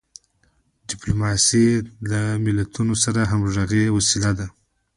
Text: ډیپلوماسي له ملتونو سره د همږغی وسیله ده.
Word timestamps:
ډیپلوماسي 0.89 1.67
له 2.09 2.21
ملتونو 2.45 2.93
سره 3.03 3.15
د 3.23 3.27
همږغی 3.31 3.83
وسیله 3.97 4.31
ده. 4.39 4.47